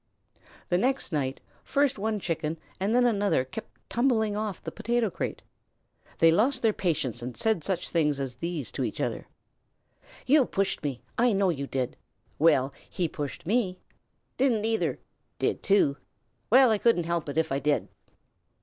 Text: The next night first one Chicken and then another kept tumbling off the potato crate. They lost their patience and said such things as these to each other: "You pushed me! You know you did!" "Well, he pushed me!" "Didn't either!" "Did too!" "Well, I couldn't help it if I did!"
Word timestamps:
The 0.69 0.79
next 0.79 1.11
night 1.11 1.41
first 1.63 1.99
one 1.99 2.19
Chicken 2.19 2.57
and 2.79 2.95
then 2.95 3.05
another 3.05 3.45
kept 3.45 3.77
tumbling 3.87 4.35
off 4.35 4.59
the 4.63 4.71
potato 4.71 5.11
crate. 5.11 5.43
They 6.17 6.31
lost 6.31 6.63
their 6.63 6.73
patience 6.73 7.21
and 7.21 7.37
said 7.37 7.63
such 7.63 7.91
things 7.91 8.19
as 8.19 8.37
these 8.37 8.71
to 8.71 8.83
each 8.83 8.99
other: 8.99 9.27
"You 10.25 10.45
pushed 10.47 10.81
me! 10.81 11.03
You 11.19 11.35
know 11.35 11.49
you 11.49 11.67
did!" 11.67 11.95
"Well, 12.39 12.73
he 12.89 13.07
pushed 13.07 13.45
me!" 13.45 13.77
"Didn't 14.37 14.65
either!" 14.65 14.97
"Did 15.37 15.61
too!" 15.61 15.97
"Well, 16.49 16.71
I 16.71 16.79
couldn't 16.79 17.03
help 17.03 17.29
it 17.29 17.37
if 17.37 17.51
I 17.51 17.59
did!" 17.59 17.87